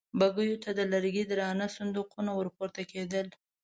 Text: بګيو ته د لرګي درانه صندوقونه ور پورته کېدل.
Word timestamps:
بګيو 0.19 0.57
ته 0.63 0.69
د 0.77 0.81
لرګي 0.91 1.23
درانه 1.31 1.67
صندوقونه 1.75 2.31
ور 2.35 2.47
پورته 2.57 2.81
کېدل. 2.91 3.27